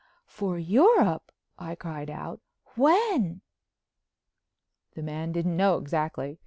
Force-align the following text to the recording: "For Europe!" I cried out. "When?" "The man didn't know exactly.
"For 0.25 0.57
Europe!" 0.57 1.31
I 1.59 1.75
cried 1.75 2.09
out. 2.09 2.41
"When?" 2.73 3.41
"The 4.95 5.03
man 5.03 5.31
didn't 5.31 5.55
know 5.55 5.77
exactly. 5.77 6.39